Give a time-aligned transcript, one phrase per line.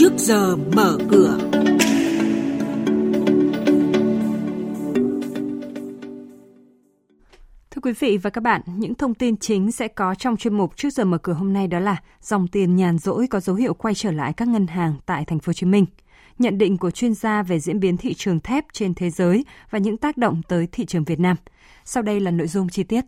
[0.00, 1.38] trước giờ mở cửa.
[7.70, 10.76] Thưa quý vị và các bạn, những thông tin chính sẽ có trong chuyên mục
[10.76, 13.74] trước giờ mở cửa hôm nay đó là dòng tiền nhàn rỗi có dấu hiệu
[13.74, 15.86] quay trở lại các ngân hàng tại thành phố Hồ Chí Minh.
[16.38, 19.78] Nhận định của chuyên gia về diễn biến thị trường thép trên thế giới và
[19.78, 21.36] những tác động tới thị trường Việt Nam.
[21.84, 23.04] Sau đây là nội dung chi tiết.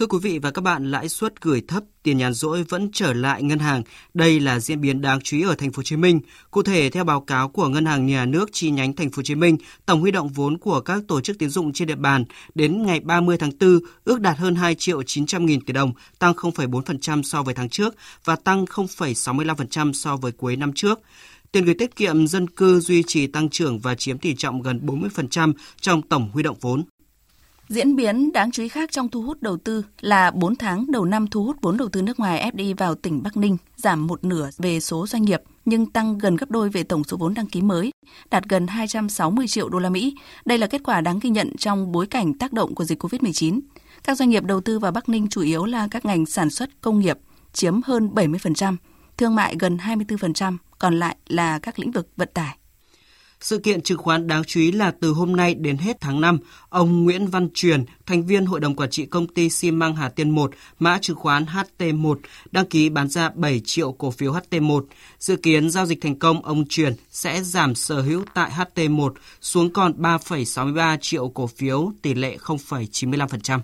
[0.00, 3.12] Thưa quý vị và các bạn, lãi suất gửi thấp, tiền nhàn rỗi vẫn trở
[3.12, 3.82] lại ngân hàng.
[4.14, 6.20] Đây là diễn biến đáng chú ý ở thành phố Hồ Chí Minh.
[6.50, 9.22] Cụ thể theo báo cáo của Ngân hàng Nhà nước chi nhánh thành phố Hồ
[9.22, 9.56] Chí Minh,
[9.86, 13.00] tổng huy động vốn của các tổ chức tín dụng trên địa bàn đến ngày
[13.00, 17.42] 30 tháng 4 ước đạt hơn 2 triệu 900 nghìn tỷ đồng, tăng 0,4% so
[17.42, 17.94] với tháng trước
[18.24, 21.00] và tăng 0,65% so với cuối năm trước.
[21.52, 24.80] Tiền gửi tiết kiệm dân cư duy trì tăng trưởng và chiếm tỷ trọng gần
[24.86, 26.84] 40% trong tổng huy động vốn.
[27.70, 31.04] Diễn biến đáng chú ý khác trong thu hút đầu tư là 4 tháng đầu
[31.04, 34.24] năm thu hút vốn đầu tư nước ngoài FDI vào tỉnh Bắc Ninh giảm một
[34.24, 37.46] nửa về số doanh nghiệp nhưng tăng gần gấp đôi về tổng số vốn đăng
[37.46, 37.90] ký mới,
[38.30, 40.14] đạt gần 260 triệu đô la Mỹ.
[40.44, 43.60] Đây là kết quả đáng ghi nhận trong bối cảnh tác động của dịch COVID-19.
[44.04, 46.80] Các doanh nghiệp đầu tư vào Bắc Ninh chủ yếu là các ngành sản xuất
[46.80, 47.18] công nghiệp,
[47.52, 48.76] chiếm hơn 70%,
[49.16, 52.56] thương mại gần 24%, còn lại là các lĩnh vực vận tải.
[53.40, 56.38] Sự kiện chứng khoán đáng chú ý là từ hôm nay đến hết tháng 5,
[56.68, 60.08] ông Nguyễn Văn Truyền, thành viên Hội đồng Quản trị công ty xi măng Hà
[60.08, 62.16] Tiên 1, mã chứng khoán HT1,
[62.50, 64.84] đăng ký bán ra 7 triệu cổ phiếu HT1.
[65.18, 69.72] Dự kiến giao dịch thành công, ông Truyền sẽ giảm sở hữu tại HT1 xuống
[69.72, 73.60] còn 3,63 triệu cổ phiếu, tỷ lệ 0,95%.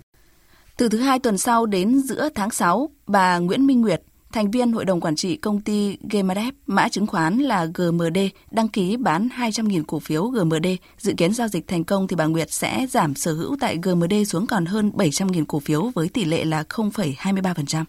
[0.77, 4.01] Từ thứ hai tuần sau đến giữa tháng 6, bà Nguyễn Minh Nguyệt,
[4.37, 8.17] thành viên hội đồng quản trị công ty GMDF, mã chứng khoán là GMD,
[8.51, 10.67] đăng ký bán 200.000 cổ phiếu GMD.
[10.97, 14.13] Dự kiến giao dịch thành công thì bà Nguyệt sẽ giảm sở hữu tại GMD
[14.27, 17.83] xuống còn hơn 700.000 cổ phiếu với tỷ lệ là 0,23%.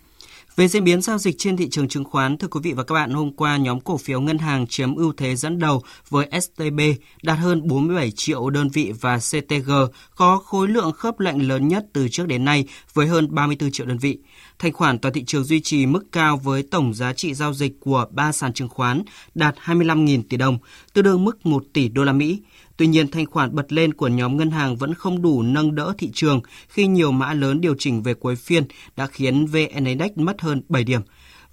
[0.59, 2.95] Về diễn biến giao dịch trên thị trường chứng khoán, thưa quý vị và các
[2.95, 6.81] bạn, hôm qua nhóm cổ phiếu ngân hàng chiếm ưu thế dẫn đầu với STB
[7.23, 9.71] đạt hơn 47 triệu đơn vị và CTG
[10.15, 13.87] có khối lượng khớp lệnh lớn nhất từ trước đến nay với hơn 34 triệu
[13.87, 14.19] đơn vị.
[14.59, 17.73] Thanh khoản toàn thị trường duy trì mức cao với tổng giá trị giao dịch
[17.81, 19.03] của ba sàn chứng khoán
[19.35, 20.59] đạt 25.000 tỷ đồng,
[20.93, 22.41] tương đương mức 1 tỷ đô la Mỹ.
[22.79, 25.93] Tuy nhiên, thanh khoản bật lên của nhóm ngân hàng vẫn không đủ nâng đỡ
[25.99, 28.65] thị trường khi nhiều mã lớn điều chỉnh về cuối phiên
[28.97, 31.01] đã khiến VN Index mất hơn 7 điểm.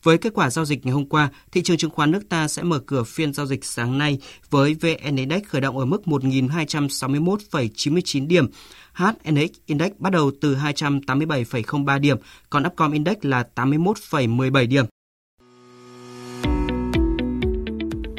[0.03, 2.63] Với kết quả giao dịch ngày hôm qua, thị trường chứng khoán nước ta sẽ
[2.63, 4.19] mở cửa phiên giao dịch sáng nay
[4.49, 8.47] với VN Index khởi động ở mức 1.261,99 điểm.
[8.93, 12.17] HNX Index bắt đầu từ 287,03 điểm,
[12.49, 14.85] còn Upcom Index là 81,17 điểm.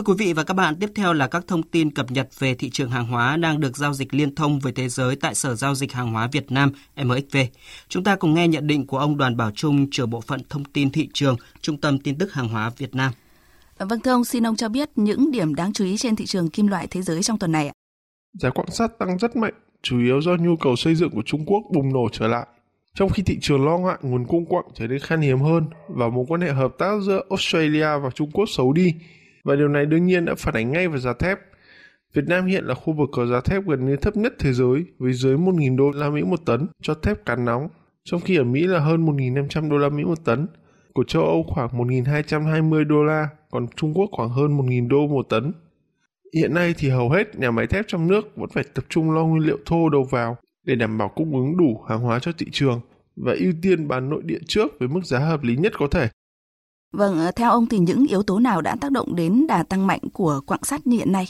[0.00, 2.54] Thưa quý vị và các bạn, tiếp theo là các thông tin cập nhật về
[2.54, 5.54] thị trường hàng hóa đang được giao dịch liên thông với thế giới tại Sở
[5.54, 7.36] Giao dịch Hàng hóa Việt Nam MXV.
[7.88, 10.64] Chúng ta cùng nghe nhận định của ông Đoàn Bảo Trung, trưởng bộ phận thông
[10.64, 13.12] tin thị trường, Trung tâm tin tức hàng hóa Việt Nam.
[13.78, 16.50] Vâng thưa ông, xin ông cho biết những điểm đáng chú ý trên thị trường
[16.50, 17.72] kim loại thế giới trong tuần này ạ.
[18.32, 21.44] Giá quặng sắt tăng rất mạnh, chủ yếu do nhu cầu xây dựng của Trung
[21.46, 22.46] Quốc bùng nổ trở lại.
[22.94, 26.08] Trong khi thị trường lo ngại nguồn cung quặng trở nên khan hiếm hơn và
[26.08, 28.94] mối quan hệ hợp tác giữa Australia và Trung Quốc xấu đi,
[29.44, 31.38] và điều này đương nhiên đã phản ánh ngay vào giá thép.
[32.14, 34.84] Việt Nam hiện là khu vực có giá thép gần như thấp nhất thế giới
[34.98, 37.68] với dưới 1.000 đô la Mỹ một tấn cho thép cán nóng,
[38.04, 40.46] trong khi ở Mỹ là hơn 1.500 đô la Mỹ một tấn.
[40.92, 45.26] Của châu Âu khoảng 1.220 đô la, còn Trung Quốc khoảng hơn 1.000 đô một
[45.28, 45.52] tấn.
[46.34, 49.24] Hiện nay thì hầu hết nhà máy thép trong nước vẫn phải tập trung lo
[49.24, 52.46] nguyên liệu thô đầu vào để đảm bảo cung ứng đủ hàng hóa cho thị
[52.52, 52.80] trường
[53.16, 56.08] và ưu tiên bán nội địa trước với mức giá hợp lý nhất có thể.
[56.92, 59.86] Vâng, ờ, theo ông thì những yếu tố nào đã tác động đến đà tăng
[59.86, 61.24] mạnh của quặng sắt như hiện nay?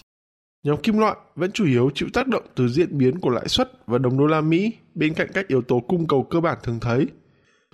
[0.62, 3.72] Nhóm kim loại vẫn chủ yếu chịu tác động từ diễn biến của lãi suất
[3.86, 6.80] và đồng đô la Mỹ bên cạnh các yếu tố cung cầu cơ bản thường
[6.80, 7.06] thấy.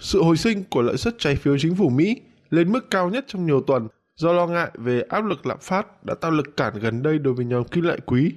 [0.01, 3.25] Sự hồi sinh của lợi suất trái phiếu chính phủ Mỹ lên mức cao nhất
[3.29, 6.75] trong nhiều tuần do lo ngại về áp lực lạm phát đã tạo lực cản
[6.81, 8.33] gần đây đối với nhóm kim loại quý.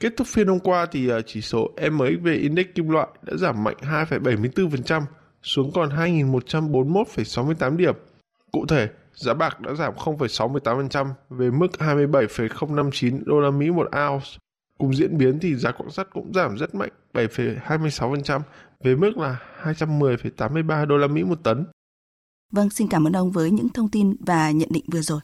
[0.00, 3.64] Kết thúc phiên hôm qua thì ờ, chỉ số MXV Index kim loại đã giảm
[3.64, 5.02] mạnh 2,74%
[5.42, 7.94] xuống còn 2.141,68 điểm.
[8.52, 14.26] Cụ thể, giá bạc đã giảm 0,68% về mức 27,059 đô la Mỹ một ounce.
[14.78, 18.40] Cùng diễn biến thì giá quặng sắt cũng giảm rất mạnh 7,26%
[18.84, 21.66] về mức là 210,83 đô la Mỹ một tấn.
[22.52, 25.20] Vâng, xin cảm ơn ông với những thông tin và nhận định vừa rồi.